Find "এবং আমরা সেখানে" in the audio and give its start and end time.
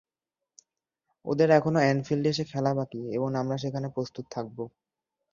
3.15-3.87